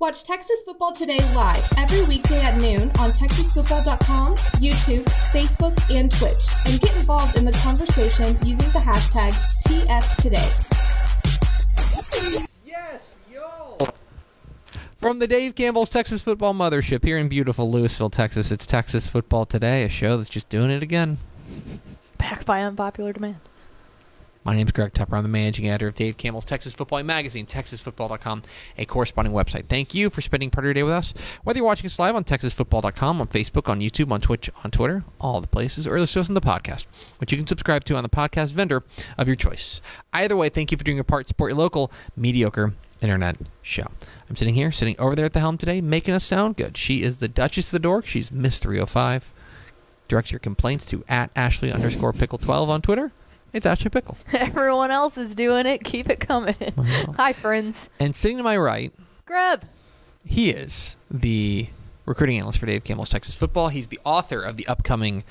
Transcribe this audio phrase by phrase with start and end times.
[0.00, 6.48] Watch Texas Football Today live every weekday at noon on TexasFootball.com, YouTube, Facebook, and Twitch,
[6.66, 9.30] and get involved in the conversation using the hashtag
[9.62, 10.50] TFToday.
[12.66, 13.88] Yes, y'all.
[14.98, 19.46] From the Dave Campbell's Texas Football Mothership here in beautiful Lewisville, Texas, it's Texas Football
[19.46, 21.18] Today, a show that's just doing it again.
[22.18, 23.36] Back by unpopular demand.
[24.44, 25.16] My name's Greg Tepper.
[25.16, 28.42] I'm the managing editor of Dave Campbell's Texas Football Magazine, TexasFootball.com,
[28.76, 29.68] a corresponding website.
[29.68, 31.14] Thank you for spending part of your day with us.
[31.44, 35.02] Whether you're watching us live on TexasFootball.com, on Facebook, on YouTube, on Twitch, on Twitter,
[35.18, 36.84] all the places, or listen to us on the podcast,
[37.16, 38.82] which you can subscribe to on the podcast vendor
[39.16, 39.80] of your choice.
[40.12, 43.86] Either way, thank you for doing your part to support your local mediocre internet show.
[44.28, 46.76] I'm sitting here, sitting over there at the helm today, making us sound good.
[46.76, 48.06] She is the Duchess of the Dork.
[48.06, 49.32] She's Miss 305.
[50.06, 53.10] Direct your complaints to at Ashley underscore pickle 12 on Twitter.
[53.54, 54.18] It's Ashley Pickle.
[54.34, 55.84] Everyone else is doing it.
[55.84, 56.56] Keep it coming.
[57.16, 57.88] Hi, friends.
[58.00, 58.92] And sitting to my right,
[59.26, 59.62] Grub.
[60.26, 61.68] he is the
[62.04, 63.68] recruiting analyst for Dave Campbell's Texas Football.
[63.68, 65.22] He's the author of the upcoming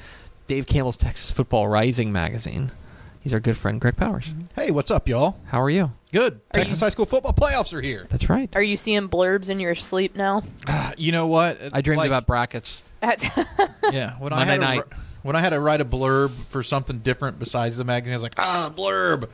[0.47, 2.71] Dave Campbell's Texas Football Rising magazine.
[3.19, 4.33] He's our good friend Greg Powers.
[4.55, 5.37] Hey, what's up, y'all?
[5.47, 5.91] How are you?
[6.13, 6.35] Good.
[6.51, 8.07] Are Texas you- high school football playoffs are here.
[8.09, 8.49] That's right.
[8.55, 10.43] Are you seeing blurbs in your sleep now?
[10.67, 11.59] Ah, you know what?
[11.73, 12.81] I dreamed Like, about brackets.
[13.01, 13.25] That's
[13.91, 14.15] yeah.
[14.19, 14.79] When I Monday had to, night.
[14.89, 18.17] wri- when I had to write a blurb for something different besides the magazine, I
[18.17, 19.29] was like, ah, blurb.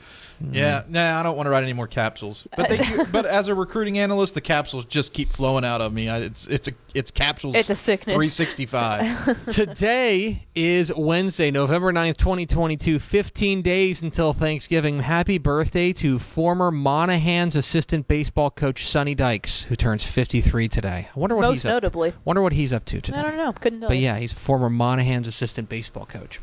[0.52, 2.48] Yeah, nah, I don't want to write any more capsules.
[2.56, 3.06] But thank you.
[3.12, 6.10] But as a recruiting analyst, the capsules just keep flowing out of me.
[6.10, 7.56] I, it's it's a it's capsules.
[7.56, 8.16] It's a sickness.
[8.16, 9.46] 365.
[9.54, 13.00] Today is Wednesday, November 9th, 2022.
[13.00, 15.02] 15 days until Thanksgiving.
[15.02, 21.10] Happy birthday to former Monahans assistant baseball coach Sonny Dykes, who turns 53 today.
[21.16, 22.14] I wonder what most he's up notably.
[22.26, 23.18] Wonder what he's up to today.
[23.18, 23.52] I don't know.
[23.54, 24.04] Couldn't tell But you.
[24.04, 26.40] yeah, he's a former Monahans assistant baseball coach.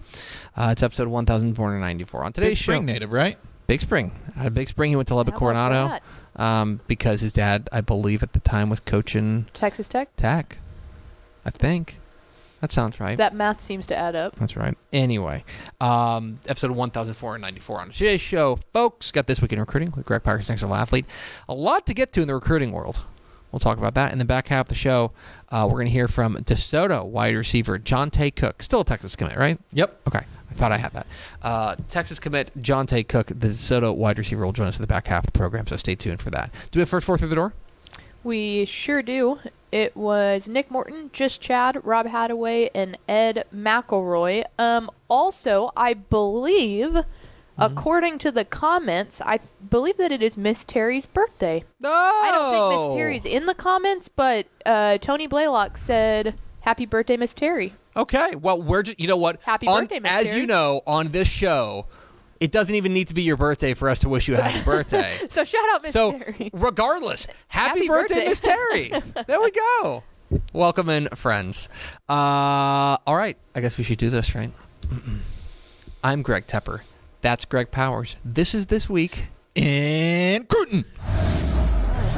[0.56, 2.24] Uh, it's episode 1494.
[2.24, 3.38] On today's Big spring show, native, right?
[3.66, 4.12] Big Spring.
[4.37, 6.43] Out of Big Spring, he went to Lubbock How about Coronado that?
[6.43, 10.15] um, because his dad, I believe, at the time was coaching Texas Tech.
[10.16, 10.59] Tech.
[11.44, 11.99] I think.
[12.60, 13.19] That sounds right.
[13.19, 14.34] That math seems to add up.
[14.37, 14.77] That's right.
[14.93, 15.44] Anyway,
[15.81, 20.48] um, episode 1494 on today's show, folks, got This Week in Recruiting with Greg Parker's
[20.48, 21.04] Next Level Athlete.
[21.48, 23.00] A lot to get to in the recruiting world.
[23.53, 24.12] We'll talk about that.
[24.12, 25.12] In the back half of the show,
[25.50, 28.62] uh, we're going to hear from DeSoto wide receiver Johntay Cook.
[28.62, 29.59] Still a Texas commit, right?
[29.72, 30.00] Yep.
[30.09, 30.25] Okay.
[30.56, 31.06] Thought I had that.
[31.42, 35.06] Uh, Texas commit Johntay Cook, the DeSoto wide receiver, will join us in the back
[35.06, 36.50] half of the program, so stay tuned for that.
[36.70, 37.52] Do we have first four through the door?
[38.24, 39.38] We sure do.
[39.70, 44.44] It was Nick Morton, Just Chad, Rob Hadaway, and Ed McElroy.
[44.58, 46.96] Um, also, I believe,
[47.58, 51.64] according to the comments, I believe that it is Miss Terry's birthday.
[51.78, 51.90] No!
[51.90, 56.34] I don't think Miss Terry's in the comments, but uh, Tony Blaylock said,
[56.66, 58.34] "Happy birthday, Miss Terry." Okay.
[58.34, 59.41] Well, we're just, you know what?
[59.43, 60.41] Happy On- birthday, Miss As Terry.
[60.41, 61.87] you know, on this show,
[62.41, 64.62] it doesn't even need to be your birthday for us to wish you a happy
[64.65, 65.16] birthday.
[65.31, 66.50] So shout out Miss so, Terry.
[66.53, 68.28] regardless, happy, Happy birthday, birthday.
[68.28, 68.93] Miss Terry.
[69.27, 70.03] there we go.
[70.53, 71.69] Welcome in, friends.
[72.09, 73.38] Uh, all right.
[73.54, 74.50] I guess we should do this, right?
[76.03, 76.81] I'm Greg Tepper.
[77.22, 78.16] That's Greg Powers.
[78.25, 79.27] This is This Week.
[79.56, 80.84] And Cruton.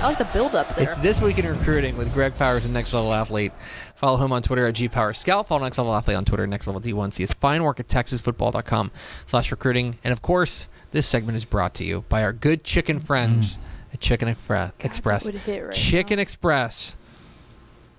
[0.01, 0.91] I like the build up there.
[0.93, 3.53] It's This Week in Recruiting with Greg Powers and Next Level Athlete.
[3.99, 5.49] Follow him on Twitter at GPowersScout.
[5.49, 7.15] Follow Next Level Athlete on Twitter, Next Level D1.
[7.15, 8.93] See his fine work at TexasFootball.com
[9.27, 9.99] slash recruiting.
[10.05, 13.63] And of course, this segment is brought to you by our good chicken friends mm-hmm.
[13.95, 15.25] at Chicken Expre- Express.
[15.25, 16.23] would hit right chicken now.
[16.23, 16.95] Express.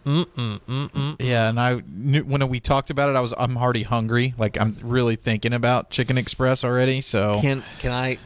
[0.06, 1.16] Mm-mm, mm-mm.
[1.20, 4.34] Yeah, and I knew when we talked about it, I was I'm already hungry.
[4.38, 7.02] Like I'm really thinking about Chicken Express already.
[7.02, 8.18] So Can can I?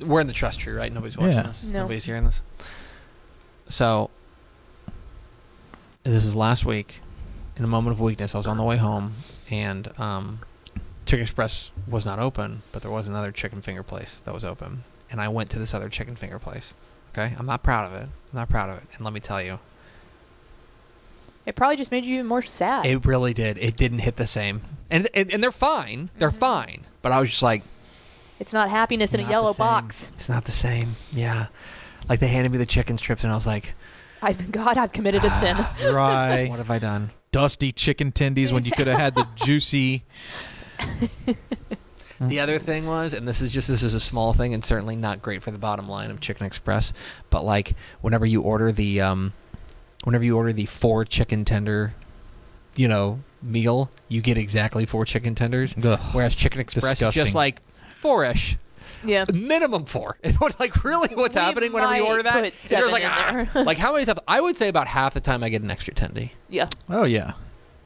[0.00, 0.92] We're in the trust tree, right?
[0.92, 1.42] Nobody's watching Yeah.
[1.44, 1.64] this.
[1.64, 1.80] No.
[1.80, 2.42] Nobody's hearing this.
[3.70, 4.10] So
[6.04, 7.00] this is last week.
[7.56, 9.14] In a moment of weakness, I was on the way home,
[9.50, 10.40] and um,
[11.04, 14.84] Chicken Express was not open, but there was another chicken finger place that was open,
[15.10, 16.72] and I went to this other chicken finger place.
[17.12, 18.04] Okay, I'm not proud of it.
[18.04, 19.54] I'm not proud of it, and let me tell you,
[21.44, 22.86] It It probably just made you even more sad.
[22.86, 23.58] It really did.
[23.58, 24.62] It didn't hit the same.
[24.90, 26.08] And and, and they're fine.
[26.18, 26.38] They're Mm-hmm.
[26.38, 26.86] fine.
[27.02, 27.62] But I was just like,
[28.40, 30.10] it's not happiness in not a yellow box.
[30.14, 30.96] It's not the same.
[31.12, 31.48] Yeah.
[32.08, 33.74] Like they handed me the chicken strips, and I was like,
[34.22, 35.56] I've God, I've committed a sin.
[35.92, 36.48] Right.
[36.48, 40.04] "What have I done?" Dusty chicken tendies when you could have had the juicy.
[42.28, 44.94] The other thing was, and this is just this is a small thing, and certainly
[44.94, 46.92] not great for the bottom line of Chicken Express.
[47.30, 49.32] But like, whenever you order the, um,
[50.04, 51.94] whenever you order the four chicken tender,
[52.76, 55.74] you know, meal, you get exactly four chicken tenders.
[55.82, 55.98] Ugh.
[56.12, 57.34] Whereas Chicken Express is just Disgusting.
[57.34, 57.60] like
[57.98, 58.56] four-ish.
[59.04, 59.24] Yeah.
[59.32, 60.18] minimum four.
[60.24, 62.44] And what, like really, what's We happening whenever you order that?
[62.44, 63.64] put seven there's like, in ah, there.
[63.64, 64.20] like how many times?
[64.28, 66.30] I would say about half the time I get an extra tendy.
[66.48, 66.68] Yeah.
[66.88, 67.32] Oh yeah.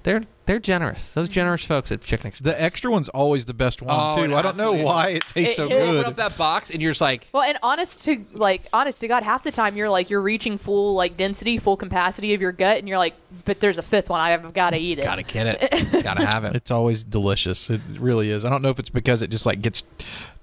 [0.06, 1.14] They're they're generous.
[1.14, 1.32] Those mm-hmm.
[1.32, 2.44] generous folks at Chicken Express.
[2.44, 4.36] The extra one's always the best one Oh, too.
[4.36, 6.06] I don't know absolutely why it tastes It- so it- You open good.
[6.06, 9.24] up that box and you're just like, Well, and honest to like honest to God,
[9.24, 12.78] half the time you're like you're reaching full like density, full capacity of your gut,
[12.78, 13.14] and you're like,
[13.44, 14.20] but there's a fifth one.
[14.20, 15.02] I've got to eat it.
[15.02, 16.54] gotta get it, gotta have it.
[16.54, 17.68] It's always delicious.
[17.68, 18.44] It really is.
[18.44, 19.82] I don't know if it's because it just like gets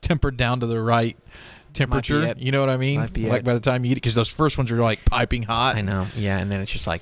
[0.01, 1.15] tempered down to the right
[1.74, 2.21] temperature.
[2.24, 2.38] it.
[2.38, 3.00] You know what I mean?
[3.00, 3.45] Might be like it.
[3.45, 5.75] by the time you eat it, because those first ones are like piping hot.
[5.77, 6.38] I know, yeah.
[6.38, 7.01] And then it's just like,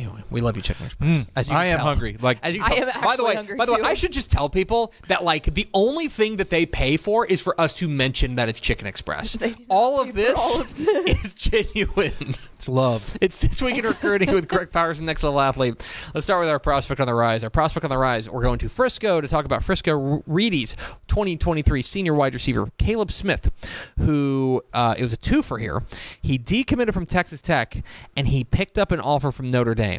[0.00, 1.08] anyway, we love you, Chicken Express.
[1.08, 1.86] Mm, As you I am tell.
[1.86, 2.16] hungry.
[2.20, 3.80] Like As you I can am by the way, hungry, by the way.
[3.82, 7.40] I should just tell people that like the only thing that they pay for is
[7.40, 9.34] for us to mention that it's Chicken Express.
[9.40, 12.34] They do not all of this all of is genuine.
[12.54, 13.16] it's love.
[13.20, 15.82] It's this week in recruiting with Greg Powers and Next Level Athlete.
[16.14, 17.44] Let's start with our prospect on the rise.
[17.44, 18.28] Our prospect on the rise.
[18.28, 20.76] We're going to Frisco to talk about Frisco Reedy's
[21.08, 23.50] 2023 senior wide receiver Caleb Smith,
[23.98, 25.82] who uh, it was a twofer here.
[26.22, 27.82] He decommitted from Texas Tech
[28.16, 29.89] and he picked up an offer from Notre Dame.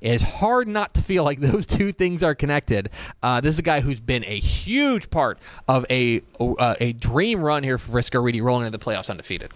[0.00, 2.90] It is hard not to feel like those two things are connected.
[3.22, 5.38] Uh, this is a guy who's been a huge part
[5.68, 9.52] of a uh, a dream run here for Frisco Reedy, rolling into the playoffs undefeated.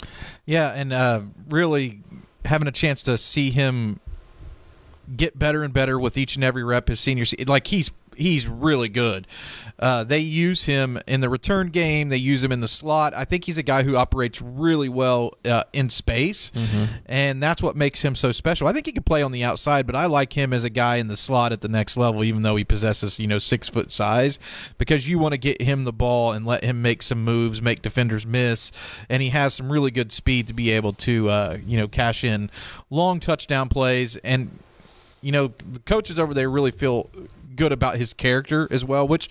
[0.47, 2.01] Yeah, and uh, really
[2.45, 4.01] having a chance to see him
[5.17, 8.47] get better and better with each and every rep his senior se- like he's he's
[8.47, 9.27] really good.
[9.77, 12.09] Uh, they use him in the return game.
[12.09, 13.13] They use him in the slot.
[13.13, 16.53] I think he's a guy who operates really well uh, in space,
[17.07, 18.69] and that's what makes him so special.
[18.69, 20.97] I think he could play on the outside, but I like him as a guy
[20.97, 23.91] in the slot at the next level, even though he possesses you know six foot
[23.91, 24.39] size,
[24.79, 27.83] because you want to get him the ball and let him make some moves, make
[27.83, 28.71] defenders miss,
[29.09, 32.23] and he has some really good speed to be able to uh, you know cash
[32.23, 32.49] in
[32.91, 34.57] long touchdown plays and
[35.21, 37.11] you know the coaches over there really feel
[37.57, 39.29] good about his character as well which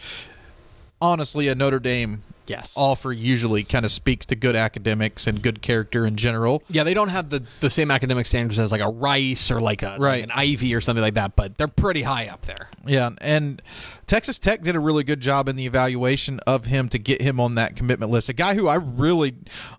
[1.02, 2.74] honestly a notre dame Yes.
[2.76, 6.94] offer usually kind of speaks to good academics and good character in general Yeah, they
[6.94, 10.16] don't have the, the same academic standards as like a Rice or like a Right.
[10.16, 12.68] like an Ivy or something like that, but they're pretty high up there.
[12.86, 13.62] yeah and
[14.08, 17.40] texas tech did a really good job in the evaluation of him to get him
[17.40, 19.34] on that commitment list a guy who i really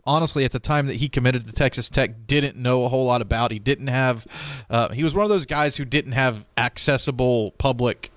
[0.07, 3.21] honestly at the time that he committed to texas tech didn't know a whole lot
[3.21, 4.27] about he didn't have
[4.71, 8.11] uh, he was one of those guys who didn't have accessible public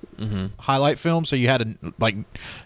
[0.59, 1.25] highlight film.
[1.25, 2.15] So you had to like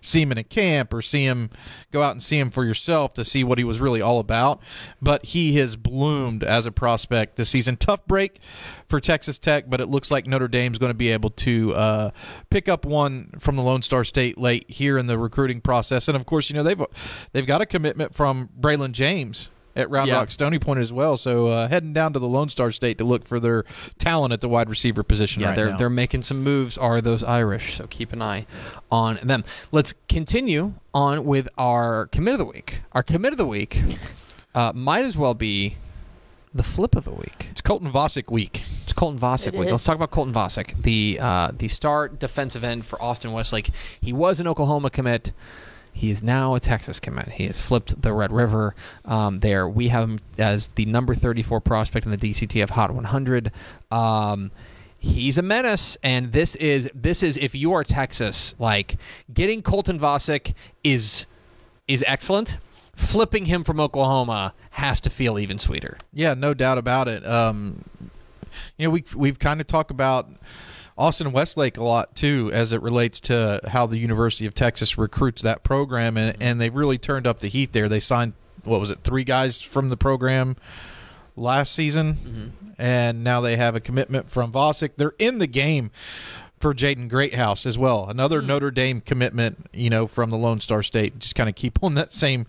[0.02, 1.50] see him in a camp or see him
[1.92, 4.62] go out and see him for yourself to see what he was really all about.
[5.02, 7.78] But he has bloomed as a prospect this season.
[7.78, 8.40] Tough break
[8.90, 12.12] for texas tech but it looks like notre dame's going to be able to uh,
[12.50, 16.08] pick up one from the lone star state late here in the recruiting process.
[16.08, 16.84] And of course you know they've
[17.32, 20.16] they've got a commitment from braylon james at Round Yeah.
[20.16, 23.04] Rock Stony Point as well, so uh, heading down to the Lone Star State to
[23.04, 23.64] look for their
[23.98, 25.78] talent at the wide receiver position Yeah, right they're now.
[25.78, 26.78] they're making some moves.
[26.78, 27.78] Are those Irish?
[27.78, 28.46] So keep an eye
[28.92, 29.44] on them.
[29.72, 32.82] Let's continue on with our commit of the week.
[32.92, 33.82] Our commit of the week
[34.54, 35.78] uh, might as well be
[36.54, 37.48] the flip of the week.
[37.52, 38.62] It's Colton Vasek week.
[38.84, 39.72] It's Colton Vasek It week.
[39.72, 43.70] Let's talk about Colton Vasek, the uh, the star defensive end for Austin Westlake.
[44.02, 45.32] He was an Oklahoma commit.
[45.94, 47.30] He is now a Texas commit.
[47.30, 49.68] He has flipped the Red River um, there.
[49.68, 53.52] We have him as the number 34 prospect in the DCTF Hot 100.
[53.92, 54.52] Um,
[54.98, 58.98] he's a menace, and this is this is if you are Texas, like
[59.34, 61.26] getting Colton Vasek is
[61.88, 62.58] is excellent.
[62.96, 65.98] Flipping him from Oklahoma has to feel even sweeter.
[66.14, 67.26] Yeah, no doubt about it.
[67.26, 67.84] Um,
[68.78, 70.30] you know, we we've kind of talked about
[70.98, 75.42] Austin Westlake a lot too, as it relates to how the University of Texas recruits
[75.42, 77.90] that program, and, and they really turned up the heat there.
[77.90, 78.34] They signed
[78.64, 80.56] what was it, three guys from the program
[81.36, 82.72] last season, mm-hmm.
[82.82, 84.92] and now they have a commitment from Vasek.
[84.98, 85.92] They're in the game
[86.60, 88.08] for Jaden Greathouse as well.
[88.08, 88.46] Another mm.
[88.46, 91.20] Notre Dame commitment, you know, from the Lone Star State.
[91.20, 92.46] Just kind of keep on that same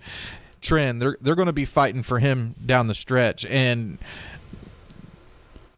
[0.60, 1.00] trend.
[1.00, 3.98] They're they're going to be fighting for him down the stretch, and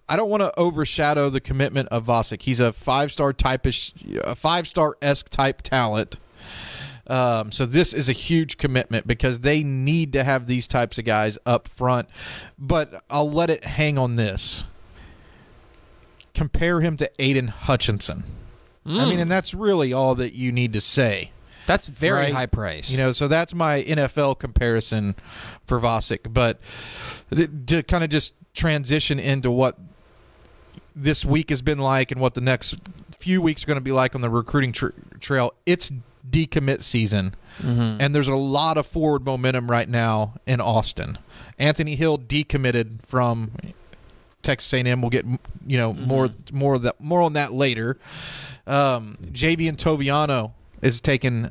[0.09, 2.43] I don't want to overshadow the commitment of Vasek.
[2.43, 3.93] He's a five star typish,
[4.23, 6.19] a five star esque type talent.
[7.07, 11.05] Um, so this is a huge commitment because they need to have these types of
[11.05, 12.09] guys up front.
[12.59, 14.65] But I'll let it hang on this.
[16.35, 18.25] compare him to Aidan Hutchinson.
[18.87, 21.31] I mean, and that's really all that you need to say.
[21.67, 22.33] That's very Right.
[22.35, 22.91] high praise.
[22.91, 25.15] You know, so that's my NFL comparison
[25.65, 26.33] for Vasek.
[26.35, 26.61] But
[27.35, 29.79] th- to kind of just transition into what
[30.95, 32.77] this week has been like and what the next
[33.11, 34.89] few weeks are going to be like on the recruiting tr-
[35.21, 35.91] trail, it's
[36.29, 37.35] decommit season.
[37.61, 41.19] And there's a lot of forward momentum right now in Austin.
[41.59, 43.53] Anthony Hill decommitted from
[44.43, 45.01] Texas A&M.
[45.01, 45.25] We'll get
[45.67, 47.97] you know more more of that more on that later.
[48.67, 51.51] Um, Javien Toviano is taking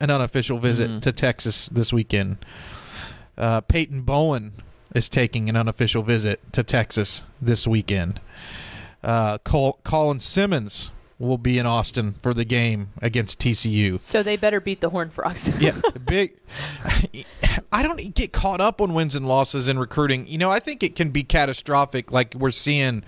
[0.00, 2.38] an unofficial visit to Texas this weekend.
[3.36, 4.52] Uh, Peyton Bowen
[4.94, 8.20] is taking an unofficial visit to Texas this weekend.
[9.06, 13.98] Uh, Col- Colin Simmons will be in Austin for the game against TCU.
[14.00, 15.48] So they better beat the Horn Frogs.
[15.60, 16.34] Yeah, big.
[17.72, 20.26] I don't get caught up on wins and losses in recruiting.
[20.26, 23.04] You know, I think it can be catastrophic, like we're seeing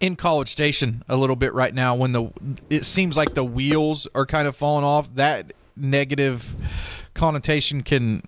[0.00, 1.94] in College Station a little bit right now.
[1.94, 2.30] When the
[2.68, 6.54] it seems like the wheels are kind of falling off, that negative
[7.14, 8.24] connotation can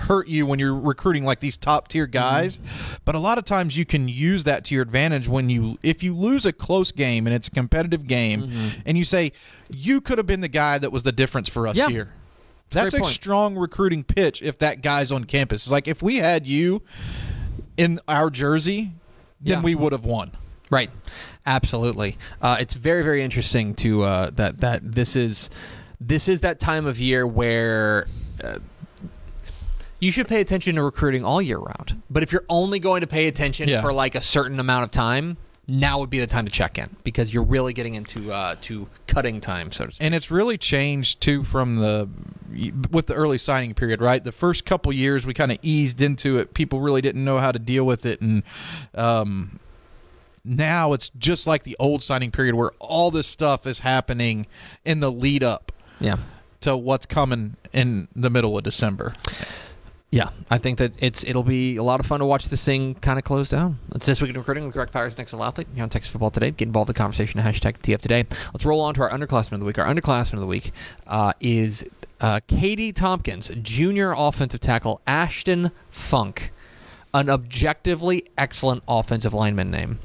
[0.00, 2.58] hurt you when you're recruiting like these top tier guys
[3.04, 6.02] but a lot of times you can use that to your advantage when you if
[6.02, 8.50] you lose a close game and it's a competitive game
[8.84, 9.30] and you say
[9.70, 11.88] you could have been the guy that was the difference for us Yeah.
[11.88, 12.08] here
[12.70, 13.14] that's great a point.
[13.14, 16.82] strong recruiting pitch if that guy's on campus it's like if we had you
[17.76, 18.92] in our jersey
[19.40, 19.62] then Yeah.
[19.62, 20.32] we would have won
[20.70, 20.90] Right,
[21.46, 22.18] absolutely.
[22.42, 25.48] Uh, it's very very interesting to uh, that that this is
[25.98, 28.06] this is that time of year where.
[28.44, 28.58] Uh,
[30.00, 32.02] you should pay attention to recruiting all year round.
[32.10, 33.80] But if you're only going to pay attention Yeah.
[33.80, 35.36] for like a certain amount of time,
[35.70, 38.88] now would be the time to check in because you're really getting into uh, to
[39.06, 40.02] cutting time, so to speak.
[40.04, 42.08] and it's really changed too from the
[42.90, 46.38] with the early signing period right the first couple years we kind of eased into
[46.38, 48.42] it people really didn't know how to deal with it and
[48.94, 49.60] um
[50.42, 54.46] now it's just like the old signing period where all this stuff is happening
[54.86, 56.16] in the lead up Yeah.
[56.62, 59.14] to what's coming in the middle of December.
[60.10, 62.94] Yeah, I think that it's it'll be a lot of fun to watch this thing
[62.94, 63.78] kind of close down.
[63.94, 66.30] It's this week in recruiting with Greg Powers, next to Athlete here on Texas Football
[66.30, 66.50] Today.
[66.50, 67.40] Get involved in the conversation.
[67.40, 68.24] Hashtag TF Today.
[68.54, 69.78] Let's roll on to our underclassmen of the week.
[69.78, 70.72] Our underclassmen of the week
[71.06, 71.84] uh, is
[72.22, 76.52] uh, Katy Tompkins, junior offensive tackle Ashton Funk,
[77.12, 79.98] an objectively excellent offensive lineman name.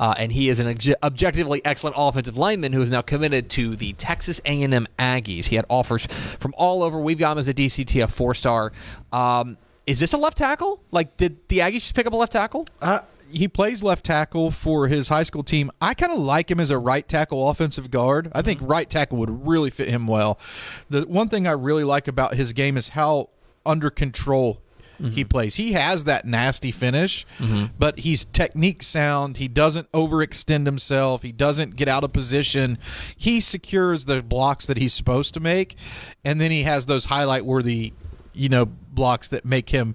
[0.00, 3.76] Uh, and he is an obje- objectively excellent offensive lineman who is now committed to
[3.76, 5.44] the Texas A&M Aggies.
[5.44, 6.06] He had offers
[6.40, 6.98] from all over.
[6.98, 8.72] We've got him as a DCTF four-star.
[9.12, 10.82] Um, is this a left tackle?
[10.90, 12.66] Like, did the Aggies just pick up a left tackle?
[12.80, 15.70] Uh, he plays left tackle for his high school team.
[15.82, 18.32] I kind of like him as a right tackle offensive guard.
[18.34, 20.38] I think right tackle would really fit him well.
[20.88, 23.28] The one thing I really like about his game is how
[23.66, 24.62] under control
[25.00, 25.28] he mm-hmm.
[25.28, 25.56] plays.
[25.56, 27.66] He has that nasty finish, mm-hmm.
[27.78, 29.38] but he's technique sound.
[29.38, 31.22] He doesn't overextend himself.
[31.22, 32.78] He doesn't get out of position.
[33.16, 35.76] He secures the blocks that he's supposed to make,
[36.24, 37.92] and then he has those highlight worthy,
[38.34, 39.94] you know, blocks that make him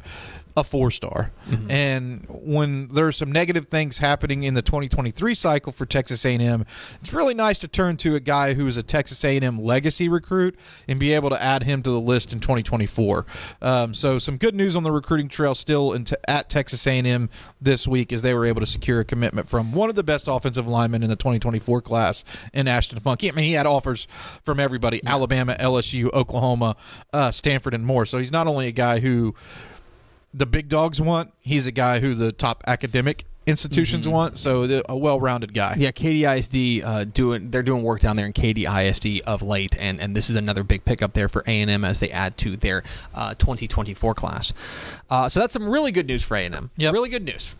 [0.58, 1.32] a four star.
[1.70, 6.66] And when there's some negative things happening in the 2023 cycle for Texas A&M,
[7.02, 10.58] it's really nice to turn to a guy who is a Texas A&M legacy recruit
[10.88, 13.26] and be able to add him to the list in 2024.
[13.62, 17.30] Um, so some good news on the recruiting trail still in te- at Texas A&M
[17.62, 20.28] this week as they were able to secure a commitment from one of the best
[20.28, 23.24] offensive linemen in the 2024 class in Ashton Funk.
[23.24, 24.08] I mean, he had offers
[24.44, 26.76] from everybody: Alabama, LSU, Oklahoma,
[27.14, 28.06] uh, Stanford, and more.
[28.06, 29.36] So he's not only a guy who
[30.36, 31.32] the big dogs want.
[31.42, 34.38] He's a guy who the top academic institutions want.
[34.38, 35.76] So the, a well-rounded guy.
[35.78, 39.76] Yeah, Katy ISD uh, doing they're doing work down there in Katy ISD of late,
[39.78, 42.38] and, and this is another big pickup there for A and M as they add
[42.40, 44.54] to their uh, 2024 class.
[45.10, 46.72] Uh, so that's some really good news for A and M.
[46.76, 47.56] Yeah, really good news.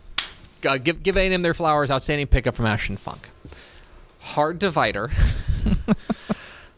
[0.66, 1.90] Uh, give give A and M their flowers.
[1.90, 3.30] Outstanding pickup from Ashton Funk.
[4.20, 5.10] Hard divider.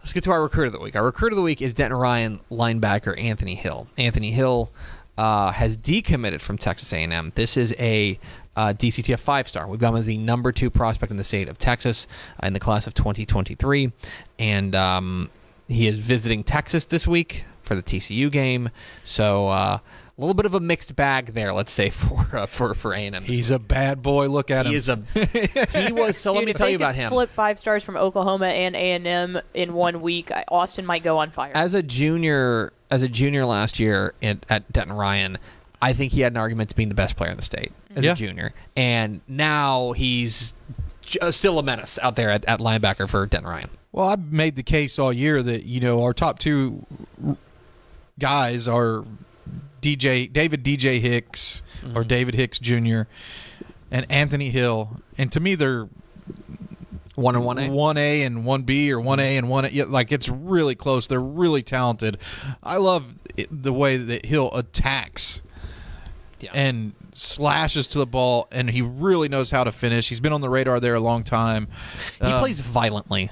[0.01, 0.97] Let's get to our recruit of the week.
[0.97, 3.89] Our recruit of the week is Denton Ryan linebacker Anthony Hill.
[3.99, 4.71] Anthony Hill
[5.19, 7.33] uh, has decommitted from Texas A&M.
[7.35, 8.19] This is a
[8.57, 9.67] uh, DCTF five star.
[9.67, 12.07] We've got him as the number two prospect in the state of Texas
[12.43, 13.93] uh, in the class of 2023,
[14.39, 15.29] and um,
[15.67, 18.71] he is visiting Texas this week for the TCU game.
[19.03, 22.75] So uh, a little bit of a mixed bag there, let's say for uh, for
[22.75, 23.25] for A&M.
[23.25, 24.29] He's a bad boy.
[24.29, 24.71] Look at him.
[24.71, 24.97] he is a
[25.75, 26.17] he was.
[26.17, 27.11] So let me if tell you about him.
[27.11, 30.31] Flip five stars from Oklahoma and A and M in one week.
[30.49, 31.53] Austin might go on fire.
[31.57, 35.39] as a junior as a junior last year at, at Denton Ryan,
[35.81, 38.05] I think he had an argument to being the best player in the state as
[38.05, 38.13] Yeah.
[38.13, 40.55] a junior, and now he's
[41.03, 43.71] j- still a menace out there at, at linebacker for Denton Ryan.
[43.93, 46.85] Well, I've made the case all year that you know our top two
[48.19, 49.05] guys are
[49.81, 52.09] DJ David DJ Hicks or mm-hmm.
[52.09, 53.03] David Hicks Jr.
[53.91, 55.89] and Anthony Hill, and to me they're
[57.19, 57.69] One and one A.
[57.71, 59.69] one A and one B or one A and one A.
[59.69, 61.07] Yeah, like it's really close.
[61.07, 62.19] They're really talented.
[62.63, 65.43] I love it, the way that Hill attacks
[66.41, 66.51] Yeah.
[66.55, 70.09] and slashes to the ball, and he really knows how to finish.
[70.09, 71.67] He's been on the radar there a long time.
[72.21, 73.31] he Um, plays violently.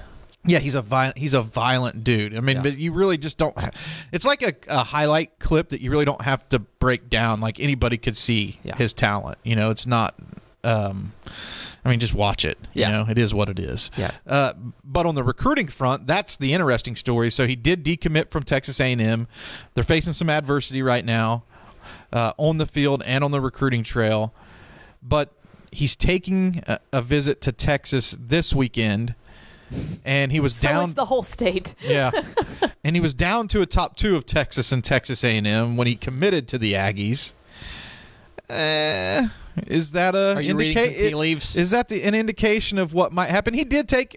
[0.48, 1.18] Yeah, he's a violent.
[1.18, 2.36] He's a violent dude.
[2.36, 2.62] I mean, Yeah.
[2.62, 3.56] but you really just don't.
[3.58, 3.70] Ha-
[4.12, 7.40] it's like a, a highlight clip that you really don't have to break down.
[7.40, 8.76] Like anybody could see Yeah.
[8.76, 9.38] his talent.
[9.44, 10.14] You know, it's not.
[10.64, 11.12] Um,
[11.86, 12.58] I mean, just watch it.
[12.74, 12.90] You Yeah.
[12.90, 13.92] know, it is what it is.
[13.96, 14.10] Yeah.
[14.26, 17.30] Uh, but on the recruiting front, that's the interesting story.
[17.30, 19.28] So he did decommit from Texas A&M.
[19.74, 21.44] They're facing some adversity right now,
[22.12, 24.34] uh, on the field and on the recruiting trail.
[25.00, 25.32] But
[25.70, 29.14] he's taking a, a visit to Texas this weekend,
[30.04, 30.84] and he was So down.
[30.88, 31.74] is the whole state.
[31.82, 32.10] Yeah,
[32.84, 35.94] and he was down to a top two of Texas and Texas A&M when he
[35.94, 37.32] committed to the Aggies.
[38.48, 39.26] Eh,
[39.66, 41.56] is that a Are you reading some tea leaves?
[41.56, 43.54] Is that the, an indication of what might happen?
[43.54, 44.16] He did take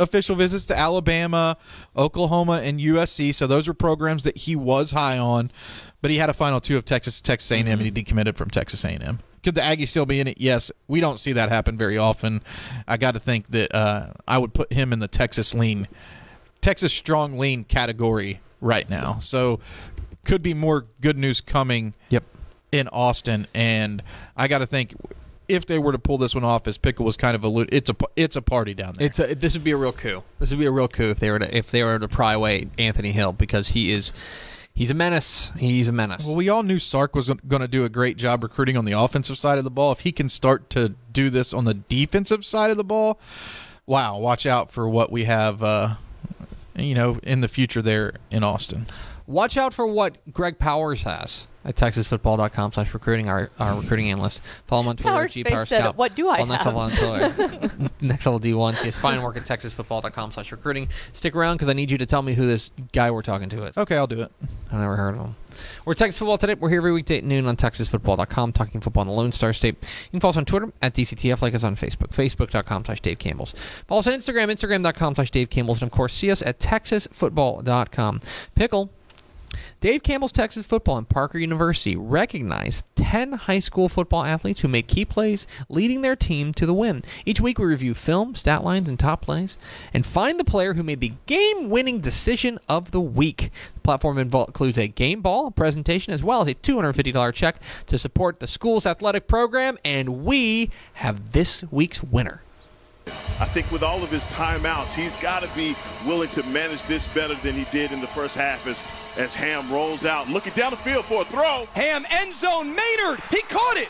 [0.00, 1.56] official visits to Alabama,
[1.96, 5.50] Oklahoma, and USC, so those were programs that he was high on.
[6.00, 8.84] But he had a final two of Texas, Texas A&M, and he decommitted from Texas
[8.84, 9.20] A&M.
[9.44, 10.40] Could the Aggies still be in it?
[10.40, 10.70] Yes.
[10.88, 12.42] We don't see that happen very often.
[12.86, 15.88] I got to think that uh, I would put him in the Texas lean
[16.60, 19.18] Texas strong lean category right now.
[19.18, 19.58] So
[20.24, 22.24] could be more good news coming Yep.
[22.72, 24.02] In Austin and
[24.36, 24.94] I got to think
[25.48, 27.90] if they were to pull this one off as Pickle was kind of alluded it's
[27.90, 29.06] a it's a party down there.
[29.06, 30.22] It's a, this would be a real coup.
[30.38, 32.32] This would be a real coup if they were to if they were to pry
[32.32, 34.12] away Anthony Hill because he is
[34.72, 35.52] he's a menace.
[35.58, 36.24] He's a menace.
[36.24, 38.92] well, we all knew Sark was going to do a great job recruiting on the
[38.92, 39.92] offensive side of the ball.
[39.92, 43.20] If he can start to do this on the defensive side of the ball,
[43.86, 45.96] wow, watch out for what we have uh,
[46.76, 48.86] you know, in the future there in Austin.
[49.26, 54.42] Watch out for what Greg Powers has at texasfootball.com slash recruiting, our, our recruiting analyst.
[54.66, 55.96] Follow him on Twitter Power G Space Power said, Scout.
[55.96, 57.90] "What do I Well, next have?" level on Twitter.
[58.00, 58.78] next level D1.
[58.78, 60.88] He has fine work at texasfootball.com slash recruiting.
[61.12, 63.64] Stick around because I need you to tell me who this guy we're talking to
[63.64, 63.76] is.
[63.76, 64.32] Okay, I'll do it.
[64.72, 65.36] I've never heard of him.
[65.84, 66.54] We're Texas Football Today.
[66.54, 69.76] We're here every weekday at noon on TexasFootball.com, talking football in the Lone Star State.
[70.04, 73.18] You can follow us on Twitter at DCTF, like us on Facebook, Facebook.com slash Dave
[73.18, 73.54] Campbell's.
[73.86, 78.20] Follow us on Instagram, Instagram.com slash Dave Campbell's, and of course, see us at TexasFootball.com.
[78.54, 78.90] Pickle.
[79.82, 84.86] Dave Campbell's Texas Football and Parker University recognize 10 high school football athletes who make
[84.86, 87.02] key plays, leading their team to the win.
[87.26, 89.58] Each week we review film, stat lines, and top plays,
[89.92, 93.50] and find the player who made the game winning decision of the week.
[93.74, 98.38] The platform includes a game ball, presentation, as well as a $250 check to support
[98.38, 102.40] the school's athletic program, and we have this week's winner.
[103.06, 105.74] I think with all of his timeouts, he's got to be
[106.06, 108.80] willing to manage this better than he did in the first half as,
[109.18, 111.66] as Ham rolls out, looking down the field for a throw.
[111.72, 112.68] Ham end zone.
[112.68, 113.20] Maynard.
[113.30, 113.88] He caught it.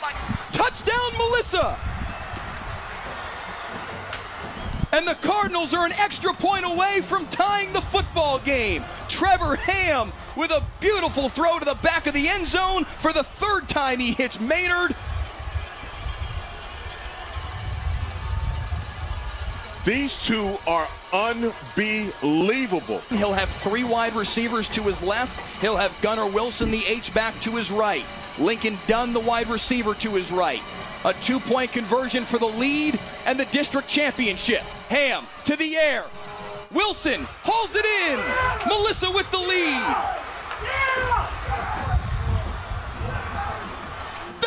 [0.51, 1.77] Touchdown, Melissa.
[4.91, 8.83] And the Cardinals are an extra point away from tying the football game.
[9.07, 13.23] Trevor Ham with a beautiful throw to the back of the end zone for the
[13.23, 14.95] third time he hits Maynard.
[19.85, 22.99] These two are unbelievable.
[23.09, 25.61] He'll have three wide receivers to his left.
[25.61, 28.05] He'll have Gunnar Wilson, the H-back, to his right.
[28.39, 30.61] Lincoln Dunn, the wide receiver, to his right.
[31.03, 34.61] A two-point conversion for the lead and the district championship.
[34.87, 36.05] Ham to the air.
[36.71, 38.69] Wilson hauls it in.
[38.69, 39.83] Melissa with the lead.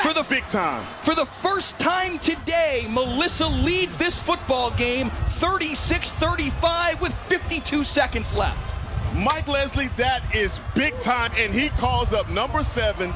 [0.03, 0.85] For the Big time.
[1.03, 8.75] for the first time today, Melissa leads this football game 36-35 with 52 seconds left.
[9.14, 13.12] Mike Leslie, that is big time, and he calls up number seven,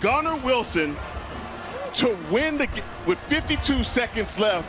[0.00, 0.96] Gunnar Wilson,
[1.94, 2.68] to win the
[3.06, 4.66] with 52 seconds left.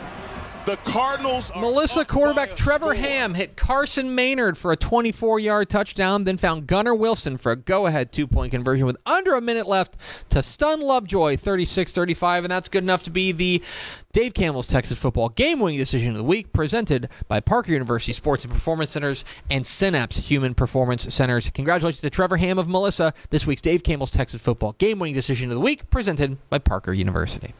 [0.66, 2.92] The Cardinals Melissa quarterback Trevor.
[2.92, 7.56] Ham hit Carson Maynard for a 24 yard touchdown, then found Gunnar Wilson for a
[7.56, 9.96] go ahead two point conversion with under a minute left
[10.30, 12.44] to stun Lovejoy 36 35.
[12.44, 13.62] And that's good enough to be the
[14.10, 18.42] Dave Campbell's Texas Football Game Winning Decision of the Week, presented by Parker University Sports
[18.42, 21.48] and Performance Centers and Synapse Human Performance Centers.
[21.50, 25.48] Congratulations to Trevor Ham of Melissa, this week's Dave Campbell's Texas Football Game Winning Decision
[25.50, 27.54] of the Week, presented by Parker University.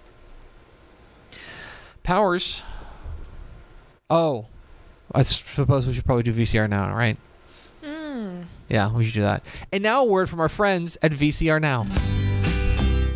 [2.03, 2.65] Powers.
[4.09, 4.47] Oh,
[5.13, 7.17] I suppose we should probably do VCR now, right?
[7.85, 8.43] Hmm.
[8.69, 9.45] Yeah, we should do that.
[9.73, 11.85] And now a word from our friends at VCR Now.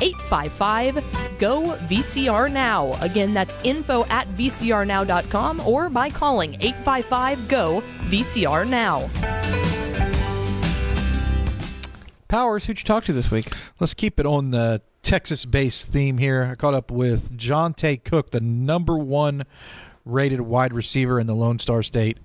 [0.00, 2.96] 855 GO VCR Now.
[3.00, 9.08] Again, that's info at vcrnow.com or by calling 855 GO VCR Now.
[12.28, 13.52] Powers, who'd you talk to this week?
[13.78, 16.48] Let's keep it on the Texas based theme here.
[16.50, 19.44] I caught up with Johntay Cook, the number one
[20.04, 22.18] rated wide receiver in the Lone Star State,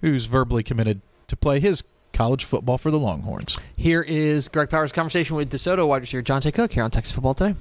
[0.00, 3.56] who's verbally committed to play his college football for the Longhorns.
[3.76, 7.34] Here is Greg Powers' conversation with DeSoto wide receiver Johntay Cook here on Texas Football
[7.34, 7.54] Today.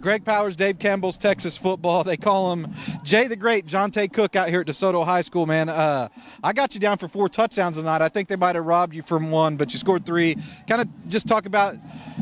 [0.00, 2.04] Greg Powers, Dave Campbell's Texas football.
[2.04, 5.68] They call him Jay the Great, Johntay Cook out here at DeSoto High School, man.
[5.68, 6.08] Uh,
[6.42, 8.00] I got you down for four touchdowns tonight.
[8.00, 10.36] I think they might have robbed you from one, but you scored three.
[10.68, 11.76] Kind of just talk about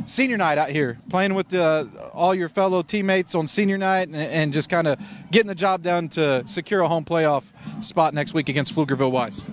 [0.06, 4.16] senior night out here, playing with uh, all your fellow teammates on senior night and,
[4.16, 4.98] and just kind of
[5.30, 7.44] getting the job done to secure a home playoff
[7.84, 9.48] spot next week against Pflugerville Weiss.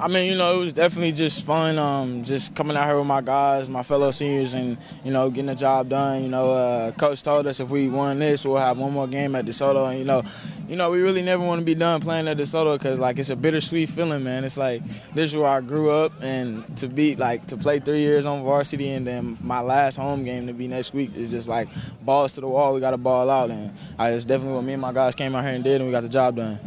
[0.00, 1.78] I mean, you know, it was definitely just fun.
[1.78, 5.46] Um, just coming out here with my guys, my fellow seniors, and you know, getting
[5.46, 6.24] the job done.
[6.24, 9.36] You know, uh, coach told us if we won this, we'll have one more game
[9.36, 10.24] at DeSoto, and you know,
[10.68, 13.30] you know, we really never want to be done playing at DeSoto because like it's
[13.30, 14.42] a bittersweet feeling, man.
[14.42, 14.82] It's like
[15.14, 18.42] this is where I grew up, and to be like to play three years on
[18.42, 21.68] varsity, and then my last home game to be next week is just like
[22.02, 22.74] balls to the wall.
[22.74, 25.36] We got to ball out, and I, it's definitely what me and my guys came
[25.36, 26.58] out here and did, and we got the job done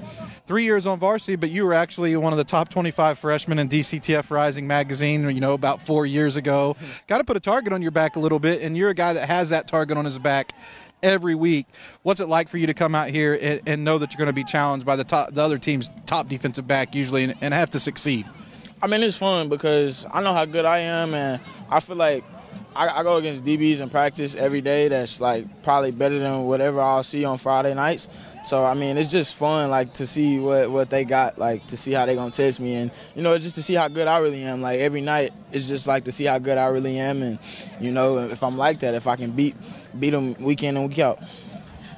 [0.48, 3.68] three years on varsity, but you were actually one of the top 25 freshmen in
[3.68, 6.76] DCTF Rising magazine, you know, about four years ago.
[6.80, 7.06] Mm-hmm.
[7.08, 9.14] Got to put a target on your back a little bit, and you're a guy
[9.14, 10.54] that has that target on his back
[11.04, 11.68] every week.
[12.02, 14.28] What's it like for you to come out here and, and know that you're going
[14.28, 17.54] to be challenged by the top, the other team's top defensive back usually, and, and
[17.54, 18.26] have to succeed?
[18.82, 22.24] I mean, it's fun because I know how good I am, and I feel like
[22.76, 24.88] I, I, go against DBs in practice every day.
[24.88, 28.10] That's like probably better than whatever I'll see on Friday nights.
[28.44, 31.78] So I mean, it's just fun, like to see what what they got, like to
[31.78, 34.20] see how they gonna test me, and you know, just to see how good I
[34.20, 34.62] really am.
[34.62, 37.40] Like every night, it's just like to see how good I really am, and
[37.80, 39.56] you know, if I'm like that, if I can beat
[40.00, 41.20] beat them week in and week out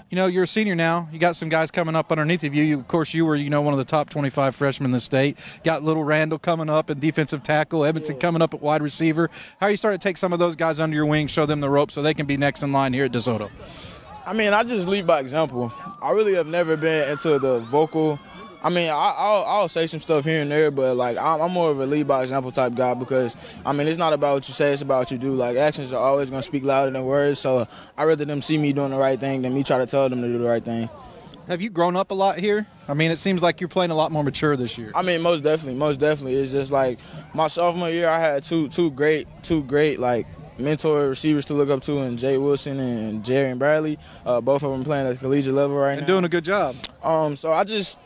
[0.09, 1.07] you know, you're a senior now.
[1.11, 2.63] You got some guys coming up underneath of you.
[2.63, 2.79] you.
[2.79, 5.37] Of course, you were, you know, one of the top 25 freshmen in the state.
[5.63, 8.21] Got little Randall coming up in defensive tackle, Edmondson yeah.
[8.21, 9.29] coming up at wide receiver.
[9.59, 11.59] How are you starting to take some of those guys under your wing, show them
[11.59, 13.51] the ropes so they can be next in line here at DeSoto?
[14.25, 15.71] I mean, I just lead by example.
[16.01, 18.19] I really have never been into the vocal
[18.61, 21.51] I mean, I, will I'll say some stuff here and there, but like I'm, I'm,
[21.51, 24.47] more of a lead by example type guy because I mean it's not about what
[24.47, 25.35] you say, it's about what you do.
[25.35, 27.67] Like actions are always gonna speak louder than words, so
[27.97, 30.21] I rather them see me doing the right thing than me try to tell them
[30.21, 30.89] to do the right thing.
[31.47, 32.67] Have you grown up a lot here?
[32.87, 34.91] I mean, it seems like you're playing a lot more mature this year.
[34.93, 36.35] I mean, most definitely, most definitely.
[36.35, 36.99] It's just like
[37.33, 40.27] my sophomore year, I had two two great two great like
[40.59, 43.97] mentor receivers to look up to, and Jay Wilson and Jerand Bradley.
[44.25, 46.01] Uh, both of them playing at the collegiate level right and now.
[46.01, 46.75] And doing a good job.
[47.01, 47.99] Um, so I just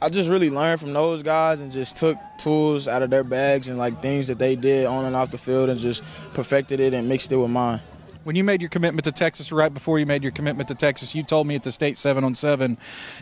[0.00, 3.66] I just really learned from those guys and just took tools out of their bags
[3.66, 6.94] and like things that they did on and off the field and just perfected it
[6.94, 7.80] and mixed it with mine.
[8.22, 11.14] When you made your commitment to Texas, right before you made your commitment to Texas,
[11.14, 12.78] you told me at the state seven on seven,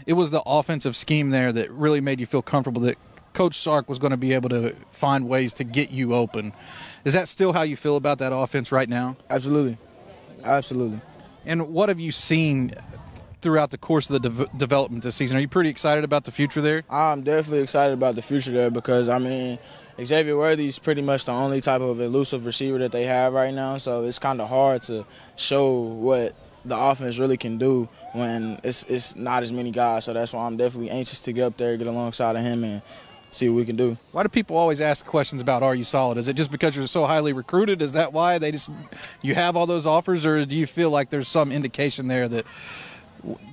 [0.07, 2.99] it was the offensive scheme there that really made you feel comfortable that
[3.33, 6.53] Coach Sark was going to be able to find ways to get you open.
[7.05, 9.17] Is that still how you feel about that offense right now?
[9.31, 9.79] Absolutely,
[10.43, 11.01] absolutely.
[11.47, 12.73] And what have you seen
[13.41, 15.37] throughout the course of the de- development this season.
[15.37, 16.85] Are you pretty excited about the future there?
[16.91, 19.59] I'm definitely excited about the future there because I mean
[20.03, 23.55] Xavier Worthy is pretty much the only type of elusive receiver that they have right
[23.55, 28.61] now, so it's kind of hard to show what the offense really can do when
[28.65, 30.05] it's it's not as many guys.
[30.05, 32.83] So that's why I'm definitely anxious to get up there, get alongside of him, and
[33.31, 33.97] see what we can do.
[34.13, 36.19] Why do people always ask questions about are you solid?
[36.19, 37.83] Is it just because you're so highly recruited?
[37.83, 38.71] Is that why they just
[39.23, 42.45] you have all those offers, or do you feel like there's some indication there that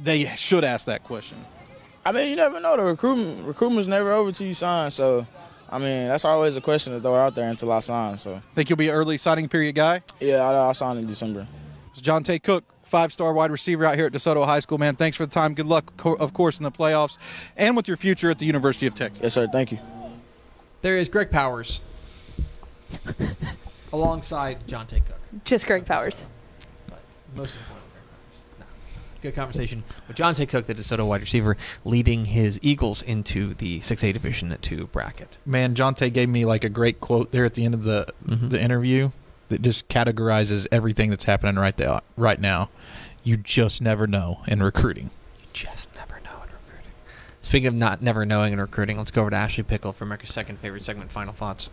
[0.01, 1.37] they should ask that question.
[2.05, 2.75] I mean, you never know.
[2.75, 4.91] The recruitment recruitment's never over till you sign.
[4.91, 5.25] So,
[5.69, 8.17] I mean, that's always a question to throw out there until I sign.
[8.17, 10.01] So, think you'll be an early signing period guy?
[10.19, 11.47] Yeah, I'll, I'll sign in December.
[11.91, 14.95] It's Johntay Cook, five-star wide receiver out here at DeSoto High School, man.
[14.95, 15.53] Thanks for the time.
[15.53, 17.17] Good luck, co- of course, in the playoffs
[17.55, 19.23] and with your future at the University of Texas.
[19.23, 19.47] Yes, sir.
[19.47, 19.79] Thank you.
[20.81, 21.79] There is Greg Powers
[23.93, 25.19] alongside Johntay Cook.
[25.45, 26.25] Just Greg Powers.
[27.35, 27.82] Most important.
[29.23, 31.55] Good conversation with Johntay Cook, the DeSoto wide receiver,
[31.85, 35.37] leading his Eagles into the 6A Division 2 bracket.
[35.45, 38.49] Man, Johntay gave me like a great quote there at the end of the Mhm.
[38.49, 39.11] the interview
[39.47, 42.69] that just categorizes everything that's happening right there, right now.
[43.23, 45.09] You just never know in recruiting.
[45.39, 46.91] You Just never know in recruiting.
[47.53, 50.33] Speaking of not never knowing and recruiting, let's go over to Ashley Pickle for America's
[50.33, 51.69] second favorite segment, Final Thoughts.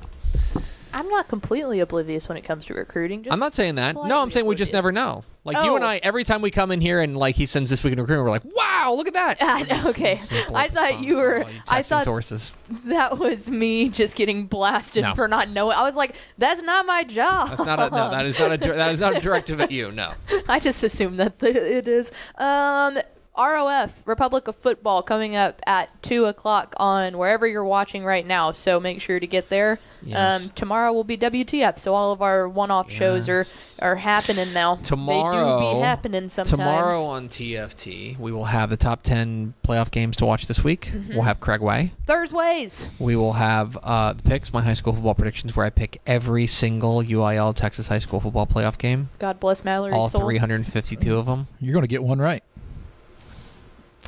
[0.92, 3.22] I'm not completely oblivious when it comes to recruiting.
[3.22, 3.94] Just I'm not saying that.
[3.94, 4.72] No, I'm saying we just oblivious.
[4.74, 5.24] never know.
[5.42, 5.88] Like you and Oh.
[5.88, 8.22] I, every time we come in here and like he sends this week in recruiting,
[8.22, 9.38] we're like, wow, look at that.
[9.40, 10.20] I know, okay.
[10.54, 11.46] I thought you were.
[11.66, 12.52] I thought sources.
[12.84, 15.14] that was me just getting blasted No.
[15.14, 15.78] for not knowing.
[15.78, 18.10] I was like, "That's not my job." That's not a no.
[18.10, 19.92] That is not a dir- that is not a directive at you.
[19.92, 20.12] No.
[20.46, 22.12] I just assume that th- it is.
[22.36, 22.98] Um,
[23.40, 28.52] ROF Republic of Football coming up at two o'clock on wherever you're watching right now.
[28.52, 29.78] So make sure to get there.
[30.02, 30.44] Yes.
[30.44, 31.78] Um, tomorrow will be WTF.
[31.78, 33.44] So all of our one-off shows are
[33.80, 34.76] are happening now.
[34.76, 36.50] they do Tomorrow- be happening sometimes.
[36.50, 40.90] Tomorrow on TFT, we will have the top ten playoff games to watch this week.
[40.92, 41.14] Mm-hmm.
[41.14, 41.92] We'll have Craig Way.
[42.06, 42.88] Thursdays.
[42.98, 46.46] We will have uh, the picks, my high school football predictions, where I pick every
[46.46, 50.22] single UIL Texas high school football playoff game, God bless Mallory's all soul.
[50.22, 51.46] 352 of them.
[51.60, 52.42] You're going to get one right.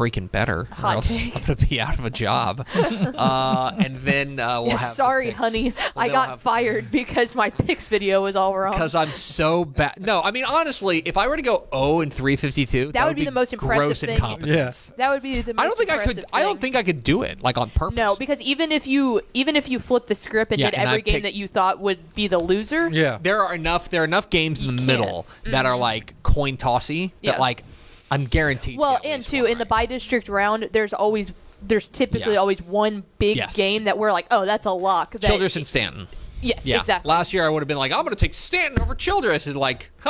[0.02, 1.36] Freaking better, or else take.
[1.36, 2.66] I'm gonna be out of a job.
[2.74, 4.94] uh, and then uh, we'll Yeah, have.
[4.94, 5.38] sorry, picks.
[5.38, 5.70] honey.
[5.76, 8.72] Well, I got have- fired because my picks video was all wrong.
[8.72, 9.94] Because I'm so bad.
[10.00, 13.24] No, I mean honestly, if I were to go 0 and 352, that, would be
[13.24, 14.10] the most impressive gross thing.
[14.10, 14.92] incompetence.
[14.96, 15.54] That would be the.
[15.54, 16.08] Most I don't think I could.
[16.18, 17.96] impressive I don't think I could do it like on purpose.
[17.96, 20.88] No, because even if you even if you flip the script and Yeah, did and
[20.88, 23.18] I every game picked- that you thought would be the loser, Yeah.
[23.22, 23.88] there are enough.
[23.88, 24.86] There are enough games in the can't.
[24.86, 27.16] middle that are like coin tossy Mm-hmm.
[27.22, 27.32] Yeah.
[27.32, 27.64] that like
[28.12, 28.78] I'm guaranteed.
[28.78, 31.32] well, and too in the by district round, there's always
[31.64, 32.38] there's typically Yeah.
[32.40, 33.54] always one big Yes.
[33.54, 35.12] game that we're like, oh, that's a lock.
[35.12, 36.08] That, Childress and Stanton.
[36.40, 36.80] yes, Yeah.
[36.80, 37.08] exactly.
[37.08, 39.56] Last year I would have been like, I'm going to take Stanton over Childress, and
[39.56, 39.90] like,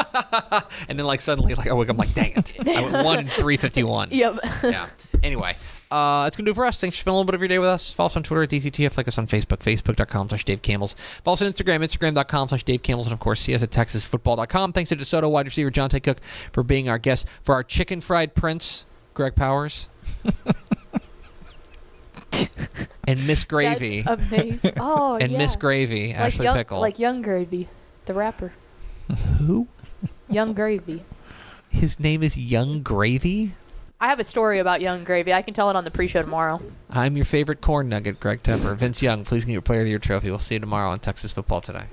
[0.89, 3.57] and then like suddenly like I wake up like, dang it, I went one three
[3.59, 4.09] fifty one.
[4.11, 4.39] Yep.
[4.65, 4.87] yeah.
[5.23, 5.55] Anyway,
[5.93, 6.79] uh, that's gonna do it for us.
[6.79, 7.93] Thanks for spending a little bit of your day with us.
[7.93, 8.97] Follow us on Twitter at DCTF.
[8.97, 10.97] Like us on Facebook, facebook.com slash Dave Campbells.
[11.23, 13.07] Follow us on Instagram, instagram.com slash Dave Campbells.
[13.07, 14.73] And of course, see us at texasfootball.com.
[14.73, 16.19] Thanks to DeSoto wide receiver Johntay Cook
[16.53, 19.89] for being our guest for our chicken fried prince, Greg Powers.
[23.07, 24.03] and Miss Gravy.
[24.03, 24.73] That's amazing.
[24.81, 25.39] Oh, and yeah.
[25.39, 26.81] Miss Gravy, like Ashley young, Pickle.
[26.81, 27.69] like Yung Gravy,
[28.07, 28.53] the rapper.
[29.39, 29.69] Who?
[30.31, 31.05] Yung Gravy.
[31.69, 33.53] His name is Yung Gravy?
[34.03, 35.33] I have a story about Yung Gravy.
[35.33, 36.61] I can tell it on the pre-show tomorrow.
[36.91, 38.77] I'm your favorite corn nugget, Greg Tepper.
[38.77, 40.29] Vince Young, please get your Player of the Year trophy.
[40.29, 41.85] We'll see you tomorrow on Texas Football Today.